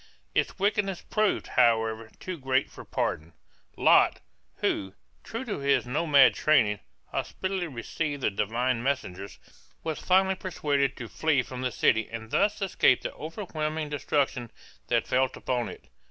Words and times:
Its 0.33 0.57
wickedness 0.57 1.03
proved, 1.03 1.45
however, 1.49 2.09
too 2.19 2.35
great 2.35 2.71
for 2.71 2.83
pardon. 2.83 3.33
Lot, 3.77 4.19
who, 4.55 4.95
true 5.23 5.45
to 5.45 5.59
his 5.59 5.85
nomad 5.85 6.33
training, 6.33 6.79
hospitably 7.11 7.67
received 7.67 8.23
the 8.23 8.31
divine 8.31 8.81
messengers, 8.81 9.37
was 9.83 9.99
finally 9.99 10.33
persuaded 10.33 10.97
to 10.97 11.07
flee 11.07 11.43
from 11.43 11.61
the 11.61 11.71
city 11.71 12.09
and 12.09 12.31
thus 12.31 12.63
escaped 12.63 13.03
the 13.03 13.13
overwhelming 13.13 13.89
destruction 13.89 14.49
that 14.87 15.05
felt 15.05 15.37
upon 15.37 15.69
it. 15.69 15.87